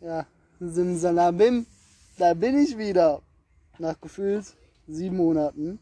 [0.00, 0.24] Ja,
[0.60, 1.66] Simsalabim,
[2.18, 3.20] da bin ich wieder.
[3.80, 4.44] Nach gefühlt
[4.86, 5.80] sieben Monaten.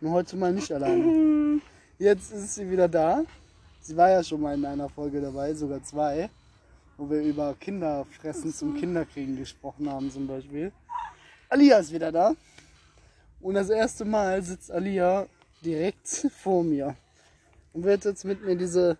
[0.00, 1.60] Und heute mal nicht alleine.
[1.98, 3.22] Jetzt ist sie wieder da.
[3.80, 6.28] Sie war ja schon mal in einer Folge dabei, sogar zwei,
[6.96, 10.72] wo wir über Kinderfressen zum Kinderkriegen gesprochen haben zum Beispiel.
[11.48, 12.34] Alia ist wieder da.
[13.40, 15.26] Und das erste Mal sitzt Alia
[15.64, 16.08] direkt
[16.42, 16.96] vor mir
[17.72, 18.96] und wird jetzt mit mir diese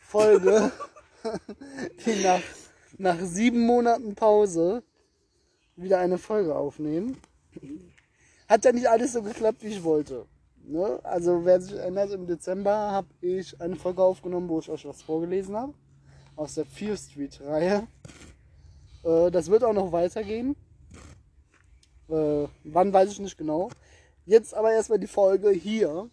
[0.00, 0.70] Folge,
[2.04, 2.42] die nach,
[2.98, 4.82] nach sieben Monaten Pause
[5.76, 7.18] wieder eine Folge aufnehmen.
[8.48, 10.26] Hat ja nicht alles so geklappt, wie ich wollte.
[10.64, 10.98] Ne?
[11.02, 15.02] Also wer sich erinnert, im Dezember habe ich eine Folge aufgenommen, wo ich euch was
[15.02, 15.74] vorgelesen habe.
[16.34, 17.86] Aus der Fear Street Reihe.
[19.04, 20.56] Äh, das wird auch noch weitergehen.
[22.08, 23.70] Äh, wann weiß ich nicht genau.
[24.24, 26.10] Jetzt aber erstmal die Folge hier,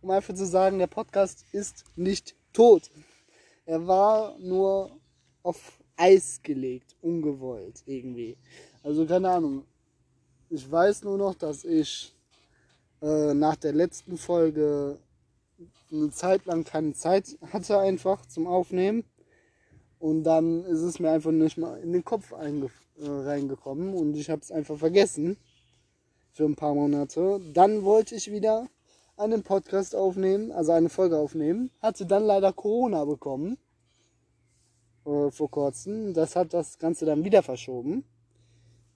[0.00, 2.90] um einfach zu sagen, der Podcast ist nicht tot.
[3.64, 4.96] Er war nur
[5.42, 8.36] auf Eis gelegt, ungewollt irgendwie.
[8.82, 9.64] Also keine Ahnung.
[10.50, 12.14] Ich weiß nur noch, dass ich
[13.02, 14.98] äh, nach der letzten Folge
[15.90, 19.04] eine Zeit lang keine Zeit hatte einfach zum Aufnehmen.
[19.98, 22.36] Und dann ist es mir einfach nicht mal in den Kopf äh,
[23.00, 25.36] reingekommen und ich habe es einfach vergessen
[26.32, 27.40] für ein paar Monate.
[27.54, 28.68] Dann wollte ich wieder
[29.16, 31.70] einen Podcast aufnehmen, also eine Folge aufnehmen.
[31.80, 33.56] Hatte dann leider Corona bekommen
[35.06, 36.12] äh, vor kurzem.
[36.12, 38.04] Das hat das Ganze dann wieder verschoben.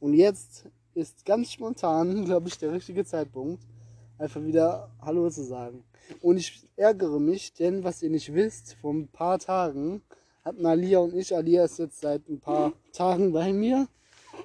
[0.01, 3.63] Und jetzt ist ganz spontan, glaube ich, der richtige Zeitpunkt,
[4.19, 5.85] einfach wieder Hallo zu sagen.
[6.21, 10.03] Und ich ärgere mich, denn was ihr nicht wisst, vor ein paar Tagen
[10.45, 13.87] hatten Alia und ich, Alia ist jetzt seit ein paar Tagen bei mir,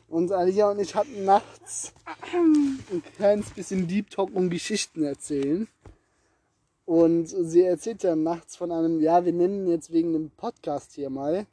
[0.07, 1.93] und Alia und ich hatten nachts
[2.33, 5.67] ein kleines bisschen Deep Talk und Geschichten erzählen.
[6.85, 11.09] Und sie erzählt ja nachts von einem, ja, wir nennen jetzt wegen dem Podcast hier
[11.09, 11.47] mal.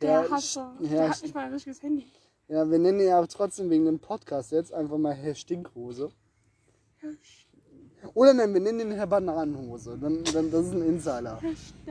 [0.00, 2.04] Der hat so, der Herr, hat nicht mal ein richtiges Handy.
[2.48, 6.10] ja, wir nennen ihn aber trotzdem wegen dem Podcast jetzt einfach mal Herr Stinkhose.
[8.14, 9.96] Oder nein, wir nennen ihn Herr Bananenhose.
[10.00, 11.40] Dann, dann, das ist ein Insider.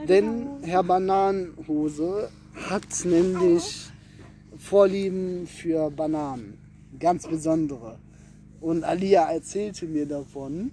[0.10, 3.90] Denn Herr Bananenhose hat nämlich
[4.58, 6.60] Vorlieben für Bananen.
[7.00, 7.98] Ganz besondere.
[8.60, 10.72] Und Alia erzählte mir davon,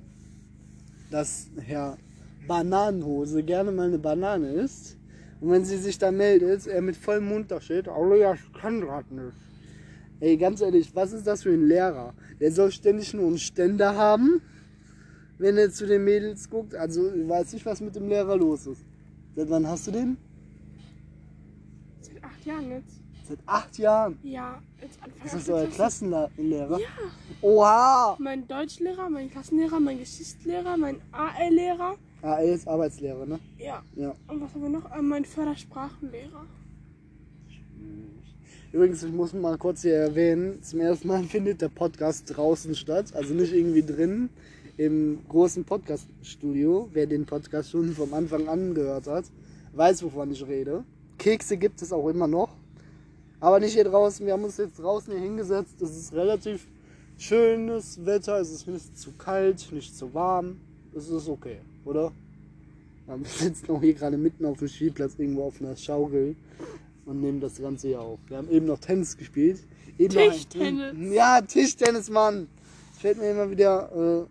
[1.11, 1.97] dass Herr
[2.49, 4.97] Bananenhose gerne mal eine Banane isst.
[5.41, 8.81] Und wenn sie sich da meldet, er mit vollem Mund da steht, Alia, ich kann
[8.81, 9.37] grad nicht.
[10.21, 12.13] Ey, ganz ehrlich, was ist das für ein Lehrer?
[12.41, 14.41] Der soll ständig nur einen Ständer haben,
[15.39, 16.75] wenn er zu den Mädels guckt.
[16.75, 18.85] Also, ich weiß nicht, was mit dem Lehrer los ist.
[19.37, 20.17] Seit wann hast du den?
[22.01, 23.01] Seit acht Jahren jetzt.
[23.29, 24.19] Seit acht Jahren.
[24.25, 25.77] Ja, jetzt Anfang Ist das euer Klasse.
[25.77, 26.81] Klassenlehrer?
[26.81, 26.87] Ja.
[27.43, 28.17] Oha!
[28.19, 31.97] Mein Deutschlehrer, mein Klassenlehrer, mein Geschichtslehrer, mein AL-Lehrer.
[32.21, 33.39] Ah, er ist Arbeitslehrer, ne?
[33.59, 33.83] Ja.
[33.95, 34.15] Ja.
[34.27, 34.91] Und was haben wir noch?
[34.91, 36.47] Äh, mein Fördersprachenlehrer.
[38.73, 43.15] Übrigens, ich muss mal kurz hier erwähnen, zum ersten Mal findet der Podcast draußen statt,
[43.15, 44.31] also nicht irgendwie drin
[44.77, 46.89] im großen Podcast-Studio.
[46.93, 49.25] Wer den Podcast schon vom Anfang an gehört hat,
[49.75, 50.85] weiß, wovon ich rede.
[51.19, 52.57] Kekse gibt es auch immer noch,
[53.39, 54.27] aber nicht hier draußen.
[54.27, 55.81] Wir haben uns jetzt draußen hier hingesetzt.
[55.81, 56.67] Es ist relativ
[57.17, 60.61] schönes Wetter, es ist nicht zu kalt, nicht zu warm.
[60.95, 61.59] Es ist okay,
[61.89, 62.13] oder?
[63.07, 66.37] Wir sitzen auch hier gerade mitten auf dem Spielplatz, irgendwo auf einer Schaukel
[67.07, 68.19] und nehmen das Ganze hier auf.
[68.29, 69.61] Wir haben eben noch Tennis gespielt.
[69.97, 71.15] Eben ein- Tischtennis.
[71.15, 72.49] Ja, Tischtennis, Mann.
[72.93, 74.27] Es fällt mir immer wieder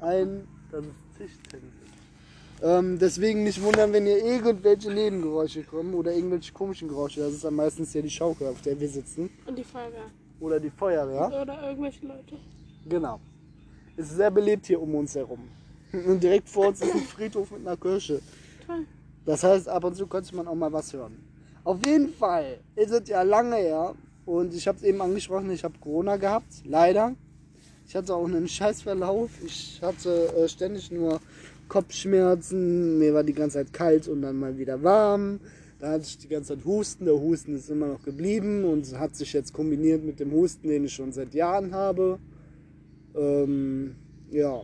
[0.00, 2.62] äh, ein, dass es Tischtennis ist.
[2.64, 7.20] Ähm, deswegen nicht wundern, wenn hier irgendwelche Nebengeräusche kommen oder irgendwelche komischen Geräusche.
[7.20, 9.28] Das ist dann meistens ja die Schaukel, auf der wir sitzen.
[9.46, 10.06] Und die Feuerwehr.
[10.40, 11.42] Oder die Feuerwehr.
[11.42, 12.36] Oder irgendwelche Leute.
[12.88, 13.20] Genau.
[13.96, 15.40] Es ist sehr belebt hier um uns herum.
[15.92, 18.20] Und direkt vor uns ist ein Friedhof mit einer Kirche.
[18.66, 18.86] Toll.
[19.24, 21.16] Das heißt, ab und zu könnte man auch mal was hören.
[21.64, 23.94] Auf jeden Fall ist es ja lange her
[24.24, 27.14] und ich habe es eben angesprochen, ich habe Corona gehabt, leider.
[27.86, 29.30] Ich hatte auch einen Scheißverlauf.
[29.44, 31.20] Ich hatte äh, ständig nur
[31.68, 35.40] Kopfschmerzen, mir war die ganze Zeit kalt und dann mal wieder warm.
[35.78, 37.04] Da hatte ich die ganze Zeit Husten.
[37.04, 40.84] Der Husten ist immer noch geblieben und hat sich jetzt kombiniert mit dem Husten, den
[40.84, 42.18] ich schon seit Jahren habe.
[43.14, 43.96] Ähm,
[44.30, 44.62] ja,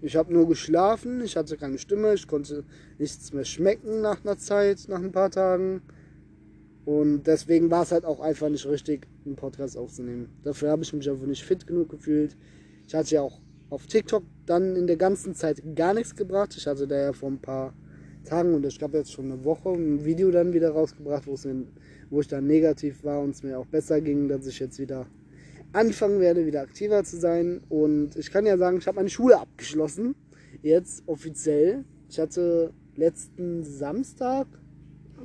[0.00, 2.64] ich habe nur geschlafen, ich hatte keine Stimme, ich konnte
[2.98, 5.82] nichts mehr schmecken nach einer Zeit, nach ein paar Tagen.
[6.84, 10.30] Und deswegen war es halt auch einfach nicht richtig, einen Podcast aufzunehmen.
[10.42, 12.36] Dafür habe ich mich einfach nicht fit genug gefühlt.
[12.86, 13.40] Ich hatte ja auch
[13.70, 16.54] auf TikTok dann in der ganzen Zeit gar nichts gebracht.
[16.56, 17.74] Ich hatte da ja vor ein paar
[18.24, 21.44] Tagen und ich glaube jetzt schon eine Woche ein Video dann wieder rausgebracht, wo, es
[21.44, 21.66] mir,
[22.08, 25.06] wo ich dann negativ war und es mir auch besser ging, dass ich jetzt wieder
[25.72, 27.62] anfangen werde, wieder aktiver zu sein.
[27.68, 30.14] Und ich kann ja sagen, ich habe meine Schule abgeschlossen.
[30.62, 31.84] Jetzt offiziell.
[32.08, 34.46] Ich hatte letzten Samstag.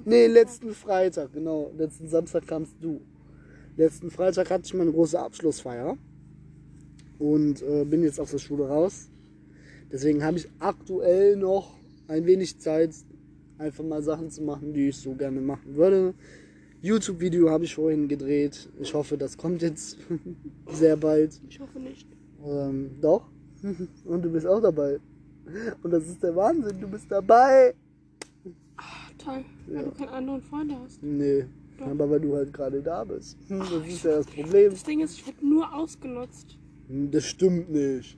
[0.05, 1.71] Nee, letzten Freitag, genau.
[1.77, 3.01] Letzten Samstag kamst du.
[3.75, 5.97] Letzten Freitag hatte ich meine große Abschlussfeier
[7.17, 9.09] und äh, bin jetzt aus der Schule raus.
[9.91, 12.91] Deswegen habe ich aktuell noch ein wenig Zeit,
[13.57, 16.13] einfach mal Sachen zu machen, die ich so gerne machen würde.
[16.83, 18.69] YouTube-Video habe ich vorhin gedreht.
[18.79, 19.97] Ich hoffe, das kommt jetzt
[20.71, 21.39] sehr bald.
[21.47, 22.05] Ich hoffe nicht.
[22.45, 23.29] Ähm, doch.
[24.05, 24.99] Und du bist auch dabei.
[25.81, 26.81] Und das ist der Wahnsinn.
[26.81, 27.73] Du bist dabei.
[28.75, 28.83] Ah,
[29.17, 29.45] toll.
[29.67, 29.81] Weil Ja.
[29.83, 31.01] du keine anderen Freunde hast.
[31.01, 31.45] Nee.
[31.79, 31.87] Doch.
[31.87, 33.37] Aber weil du halt gerade da bist.
[33.47, 34.71] Hm, Das ist ja das Problem.
[34.71, 36.57] Das Ding ist, ich werde nur ausgenutzt.
[36.89, 38.17] Hm, Das stimmt nicht.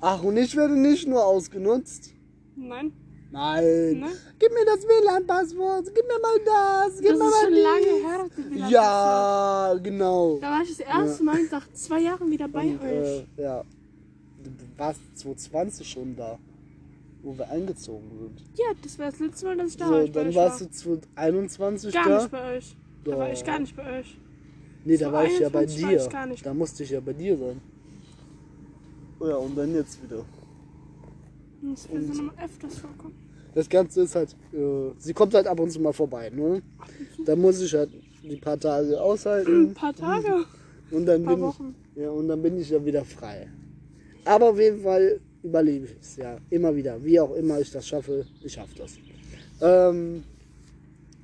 [0.00, 2.14] Ach, und ich werde nicht nur ausgenutzt.
[2.56, 2.92] Nein.
[3.32, 4.00] Nein.
[4.00, 4.08] Ne?
[4.38, 5.84] Gib mir das WLAN-Passwort.
[5.94, 7.00] Gib mir mal das.
[7.00, 7.62] Gib Das mir ist mal schon dies.
[7.64, 10.38] lange her, dass Ja, genau.
[10.40, 13.26] Da war ich das erste Mal nach zwei Jahren wieder bei Und, euch.
[13.36, 13.62] äh, ja.
[14.42, 16.38] Du warst 2020 schon da,
[17.22, 18.42] wo wir eingezogen sind.
[18.58, 20.02] Ja, das war das letzte Mal, dass ich da so, war.
[20.04, 20.66] Ich dann warst war.
[20.68, 22.18] du 2021 gar da.
[22.18, 22.76] nicht bei euch.
[23.04, 24.16] Da war ich gar nicht bei euch.
[24.84, 26.08] Nee, da war ich ja bei 21 war dir.
[26.08, 26.26] gar.
[26.42, 27.60] Da musste ich ja bei dir sein.
[29.20, 30.24] Oh ja, und dann jetzt wieder.
[31.62, 33.14] Das wird so noch öfters vorkommen.
[33.54, 36.62] Das Ganze ist halt, äh, sie kommt halt ab und zu mal vorbei, ne?
[37.26, 37.90] Da muss ich halt
[38.22, 40.44] die paar Tage Ein aushalten paar Tage,
[40.90, 41.74] und dann ein paar bin ich, Wochen.
[41.96, 43.48] ja, und dann bin ich ja wieder frei.
[44.24, 46.36] Aber auf jeden Fall überlebe ich es, ja.
[46.50, 47.02] Immer wieder.
[47.02, 48.98] Wie auch immer ich das schaffe, ich schaffe das.
[49.62, 50.22] Ähm,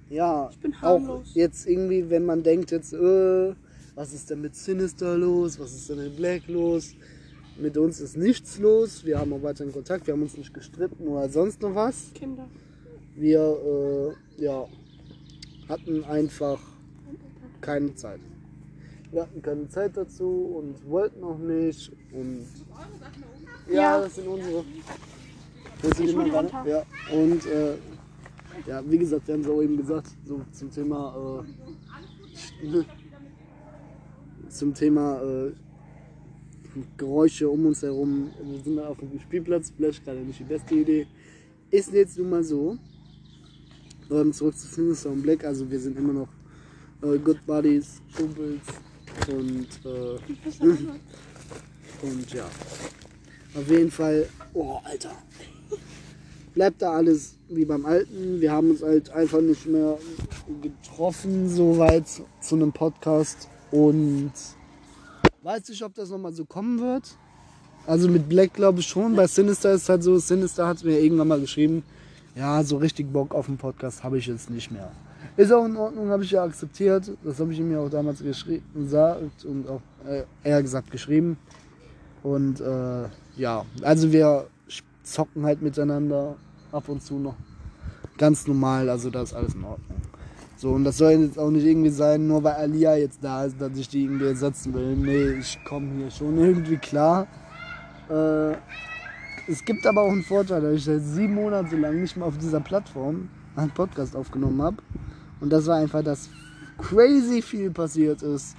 [0.08, 3.52] ja, Ich bin auch jetzt irgendwie, wenn man denkt jetzt, äh,
[3.94, 5.58] was ist denn mit Sinister los?
[5.58, 6.94] Was ist denn mit Black los?
[7.58, 9.04] Mit uns ist nichts los.
[9.04, 10.06] Wir haben auch weiterhin Kontakt.
[10.06, 12.12] Wir haben uns nicht gestritten oder sonst noch was.
[12.14, 12.46] Kinder.
[13.14, 14.66] Wir, äh, ja,
[15.68, 16.60] hatten einfach
[17.62, 18.20] keine Zeit.
[19.10, 21.90] Wir hatten keine Zeit dazu und wollten auch nicht.
[22.12, 22.46] Und
[23.72, 24.64] ja, das sind unsere.
[25.82, 26.64] Das sind immer runter.
[26.66, 26.82] Ja,
[27.12, 27.74] und äh,
[28.66, 31.44] ja, wie gesagt, wir haben es auch eben gesagt, so zum Thema,
[32.62, 32.84] äh,
[34.48, 35.52] zum Thema äh,
[36.96, 38.30] Geräusche um uns herum.
[38.42, 41.06] Wir sind auf dem Spielplatz, vielleicht gerade nicht die beste Idee.
[41.70, 42.78] Ist jetzt nun mal so.
[44.10, 46.28] Ähm, zurück zu Sinister und Black, also wir sind immer noch
[47.02, 48.62] äh, Good Buddies, Kumpels
[49.28, 50.18] und, äh,
[52.06, 52.48] und ja.
[53.56, 55.10] Auf jeden Fall, oh Alter,
[56.54, 58.40] bleibt da alles wie beim Alten.
[58.40, 59.98] Wir haben uns halt einfach nicht mehr
[60.62, 62.04] getroffen, soweit
[62.40, 64.32] zu einem Podcast und
[65.46, 67.16] weiß nicht, ob das nochmal so kommen wird.
[67.86, 69.14] Also mit Black glaube ich schon.
[69.14, 71.84] Bei Sinister ist halt so, Sinister hat mir irgendwann mal geschrieben,
[72.34, 74.90] ja, so richtig Bock auf den Podcast habe ich jetzt nicht mehr.
[75.36, 77.12] Ist auch in Ordnung, habe ich ja akzeptiert.
[77.22, 81.38] Das habe ich ihm ja auch damals geschrieben, gesagt und auch äh, eher gesagt geschrieben.
[82.24, 83.04] Und äh,
[83.36, 84.48] ja, also wir
[85.04, 86.34] zocken halt miteinander
[86.72, 87.36] ab und zu noch.
[88.18, 90.05] Ganz normal, also da ist alles in Ordnung.
[90.56, 93.60] So, und das soll jetzt auch nicht irgendwie sein, nur weil Alia jetzt da ist,
[93.60, 94.96] dass ich die irgendwie ersetzen will.
[94.96, 97.26] Nee, ich komme hier schon irgendwie klar.
[98.08, 98.52] Äh,
[99.48, 102.38] es gibt aber auch einen Vorteil, dass ich seit sieben Monaten lang nicht mehr auf
[102.38, 104.76] dieser Plattform einen Podcast aufgenommen habe.
[105.40, 106.30] Und das war einfach, dass
[106.78, 108.56] crazy viel passiert ist.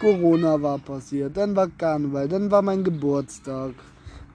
[0.00, 3.72] Corona war passiert, dann war Karneval, dann war mein Geburtstag.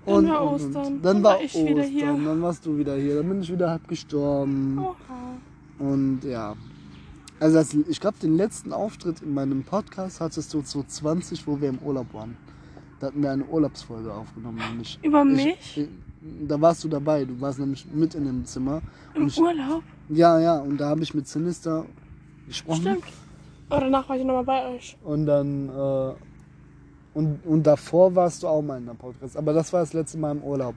[0.06, 2.06] Dann war Ostern, Dann, dann war war ich wieder Ostern, hier.
[2.26, 4.80] dann warst du wieder hier, dann bin ich wieder halb gestorben.
[4.80, 4.96] Oha.
[5.78, 6.56] Und ja.
[7.42, 11.70] Also das, ich glaube, den letzten Auftritt in meinem Podcast hattest du 2020, wo wir
[11.70, 12.38] im Urlaub waren.
[13.00, 14.60] Da hatten wir eine Urlaubsfolge aufgenommen.
[14.70, 15.78] Nämlich Über ich, mich?
[15.78, 15.88] ich,
[16.48, 18.84] da warst du dabei, du warst nämlich mit in dem Zimmer.
[19.16, 19.82] Im Und ich, Urlaub?
[20.10, 21.88] ja, ja, und da habe ich mit Sinister
[22.46, 22.82] gesprochen.
[22.82, 23.04] Stimmt.
[23.70, 24.96] Aber danach war ich nochmal bei euch.
[25.04, 26.14] Und dann, äh,
[27.16, 29.36] und, und davor warst du auch mal in der Podcast.
[29.36, 30.76] Aber das war das letzte Mal im Urlaub.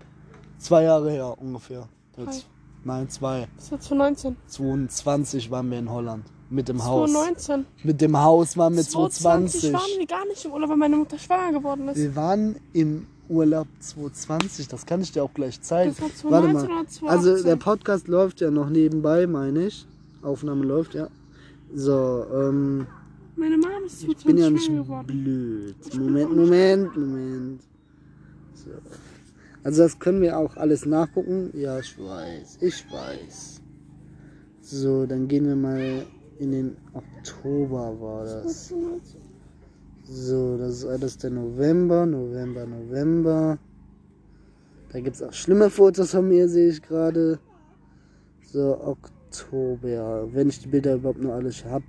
[0.57, 1.87] Zwei Jahre her ungefähr.
[2.17, 2.49] Jetzt.
[2.85, 3.49] Nein, zwei.
[3.57, 4.37] Das war 2019.
[4.47, 6.25] 22 waren wir in Holland.
[6.55, 7.11] Mit dem Haus.
[7.11, 7.67] 2019.
[7.83, 9.73] Mit dem Haus waren wir 2020 2020.
[9.73, 11.97] waren wir gar nicht im Urlaub, weil meine Mutter schwanger geworden ist.
[11.97, 14.69] Wir waren im Urlaub 2020.
[14.69, 15.91] Das kann ich dir auch gleich zeigen.
[15.99, 16.81] Das war Warte 2019 mal.
[16.81, 17.09] oder 2018.
[17.09, 19.85] Also der Podcast läuft ja noch nebenbei, meine ich.
[20.23, 21.09] Aufnahme läuft, ja.
[21.75, 22.87] So, ähm,
[23.35, 25.07] Meine Mama ist ich bin ja 2020 nicht schwanger geworden.
[25.07, 25.99] blöd.
[25.99, 27.61] Moment, Moment, Moment.
[28.55, 28.71] So.
[29.65, 31.51] Also das können wir auch alles nachgucken.
[31.53, 33.61] Ja, ich weiß, ich weiß.
[34.61, 36.07] So, dann gehen wir mal
[36.39, 38.69] in den Oktober war das.
[38.69, 39.21] 2019.
[40.07, 43.59] So, das ist alles der November, November, November.
[44.93, 47.39] Da gibt es auch schlimme Fotos von mir, sehe ich gerade.
[48.53, 50.29] So, Oktober.
[50.33, 51.85] Wenn ich die Bilder überhaupt nur alles habe.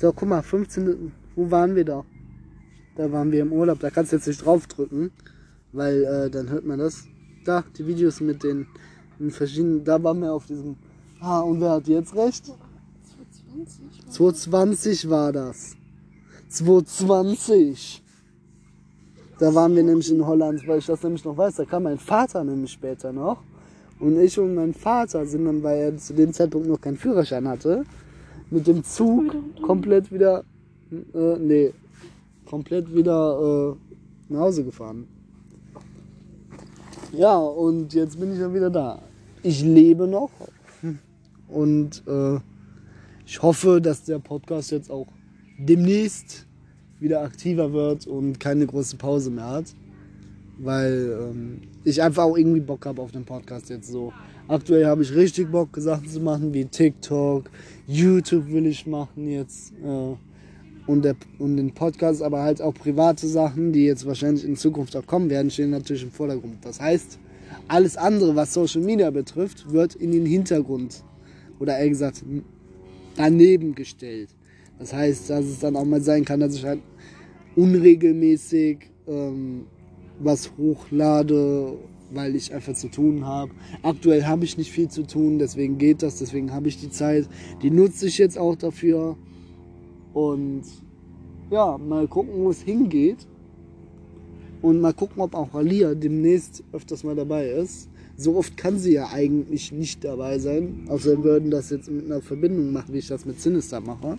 [0.00, 1.12] So, guck mal, 15.
[1.34, 2.04] Wo waren wir da?
[2.96, 3.80] Da waren wir im Urlaub.
[3.80, 5.10] Da kannst du jetzt nicht draufdrücken,
[5.72, 7.04] weil äh, dann hört man das.
[7.44, 8.66] Da, die Videos mit den,
[9.18, 9.84] den verschiedenen.
[9.84, 10.76] Da waren wir auf diesem.
[11.20, 12.52] Ah, und wer hat jetzt recht?
[13.52, 15.76] 2020 war 2020 war das.
[16.48, 18.02] 2020.
[19.38, 21.56] Da waren wir nämlich in Holland, weil ich das nämlich noch weiß.
[21.56, 23.42] Da kam mein Vater nämlich später noch.
[23.98, 27.46] Und ich und mein Vater sind dann, weil er zu dem Zeitpunkt noch keinen Führerschein
[27.46, 27.84] hatte,
[28.50, 30.44] mit dem Zug komplett wieder,
[30.90, 31.72] äh, nee,
[32.46, 35.06] komplett wieder äh, nach Hause gefahren.
[37.12, 38.98] Ja, und jetzt bin ich ja wieder da.
[39.42, 40.30] Ich lebe noch
[41.48, 42.38] und äh,
[43.26, 45.06] ich hoffe, dass der Podcast jetzt auch
[45.58, 46.46] demnächst
[47.00, 49.74] wieder aktiver wird und keine große Pause mehr hat.
[50.58, 54.12] Weil ähm, ich einfach auch irgendwie Bock habe auf den Podcast jetzt so.
[54.48, 57.50] Aktuell habe ich richtig Bock, Sachen zu machen wie TikTok,
[57.86, 59.72] YouTube will ich machen jetzt.
[59.82, 60.14] Äh,
[60.86, 64.96] und, der, und den Podcast, aber halt auch private Sachen, die jetzt wahrscheinlich in Zukunft
[64.96, 66.56] auch kommen werden, stehen natürlich im Vordergrund.
[66.64, 67.18] Das heißt,
[67.68, 71.04] alles andere, was Social Media betrifft, wird in den Hintergrund
[71.60, 72.24] oder eher gesagt
[73.16, 74.30] daneben gestellt.
[74.78, 76.80] Das heißt, dass es dann auch mal sein kann, dass ich halt
[77.56, 79.66] unregelmäßig ähm,
[80.18, 81.78] was hochlade,
[82.12, 83.52] weil ich einfach zu tun habe.
[83.82, 87.28] Aktuell habe ich nicht viel zu tun, deswegen geht das, deswegen habe ich die Zeit.
[87.62, 89.16] Die nutze ich jetzt auch dafür.
[90.12, 90.62] Und
[91.50, 93.26] ja, mal gucken, wo es hingeht.
[94.60, 97.90] Und mal gucken, ob auch Alia demnächst öfters mal dabei ist.
[98.16, 100.86] So oft kann sie ja eigentlich nicht dabei sein.
[100.88, 104.18] Außer wir würden das jetzt mit einer Verbindung machen, wie ich das mit Sinister mache.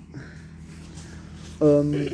[1.61, 2.11] Ähm,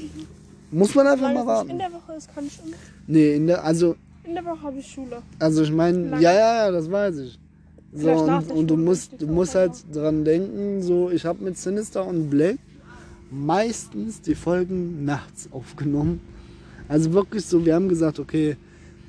[0.71, 1.71] muss man einfach mal warten.
[1.71, 2.75] in der Woche ist, kann ich immer.
[3.07, 5.21] Nee, in der, also, In der Woche habe ich Schule.
[5.39, 7.39] also ich meine, ja, ja, ja, das weiß ich.
[7.91, 12.05] So, und, und du musst, du musst halt dran denken, so, ich habe mit Sinister
[12.05, 12.57] und Black
[13.31, 16.21] meistens die Folgen nachts aufgenommen.
[16.87, 18.57] Also wirklich so, wir haben gesagt, okay,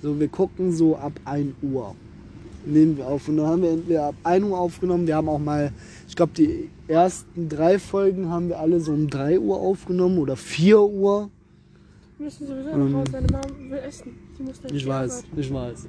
[0.02, 1.94] so wir gucken so ab 1 Uhr.
[2.64, 3.28] Nehmen wir auf.
[3.28, 5.72] Und dann haben wir entweder ab 1 Uhr aufgenommen, wir haben auch mal,
[6.08, 10.36] ich glaube, die ersten drei Folgen haben wir alle so um 3 Uhr aufgenommen oder
[10.36, 11.30] 4 Uhr.
[12.18, 13.12] Wir müssen sowieso Ähm, nach Hause.
[13.12, 14.12] Deine Mom will essen.
[14.36, 15.38] Sie muss Ich weiß, Arbeit.
[15.44, 15.86] ich weiß.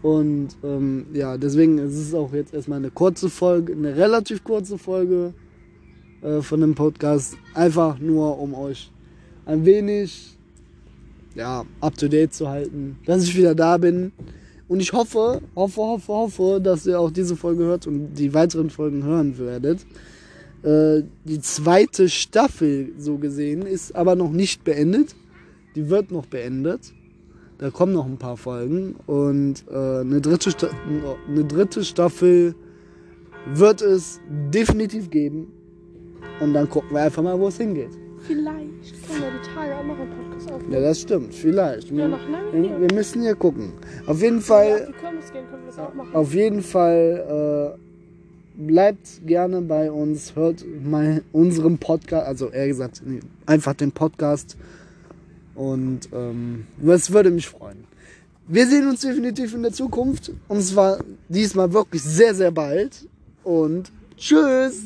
[0.00, 4.78] Und ähm, ja, deswegen ist es auch jetzt erstmal eine kurze Folge, eine relativ kurze
[4.78, 5.34] Folge
[6.22, 7.36] äh, von dem Podcast.
[7.52, 8.90] Einfach nur, um euch
[9.44, 10.36] ein wenig
[11.34, 14.12] ja, up to date zu halten, dass ich wieder da bin.
[14.68, 18.68] Und ich hoffe, hoffe, hoffe, hoffe, dass ihr auch diese Folge hört und die weiteren
[18.68, 19.80] Folgen hören werdet.
[20.62, 25.14] Äh, die zweite Staffel, so gesehen, ist aber noch nicht beendet.
[25.74, 26.92] Die wird noch beendet.
[27.58, 30.70] Da kommen noch ein paar Folgen und äh, eine, dritte
[31.28, 32.54] eine dritte Staffel
[33.46, 34.20] wird es
[34.52, 35.48] definitiv geben.
[36.40, 37.90] Und dann gucken wir einfach mal, wo es hingeht.
[38.20, 40.27] Vielleicht können wir die Tage auch noch einen Podcast
[40.58, 40.72] aufnehmen.
[40.72, 41.90] Ja, das stimmt, vielleicht.
[41.90, 42.08] Ja,
[42.52, 43.72] Wir, wir, wir müssen hier gucken.
[44.06, 44.92] Auf jeden Fall,
[46.12, 52.68] auf gehen, jeden Fall äh, bleibt gerne bei uns, hört mal unseren Podcast, also eher
[52.68, 54.56] gesagt, nee, einfach den Podcast.
[55.54, 57.84] Und ähm, das würde mich freuen.
[58.46, 60.32] Wir sehen uns definitiv in der Zukunft.
[60.48, 60.98] Und zwar
[61.28, 63.06] diesmal wirklich sehr, sehr bald.
[63.44, 64.84] Und tschüss!